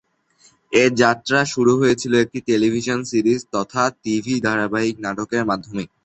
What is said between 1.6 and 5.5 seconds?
হয়েছিল একটি television series তথা টিভি ধারাবাহিক নাটকের